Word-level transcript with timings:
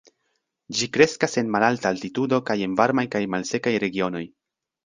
Ĝi 0.77 0.87
kreskas 0.95 1.37
en 1.41 1.51
malalta 1.57 1.91
altitudo 1.97 2.41
kaj 2.49 2.57
en 2.69 2.75
varmaj 2.83 3.07
kaj 3.17 3.25
malsekaj 3.37 3.79
regionoj. 3.85 4.27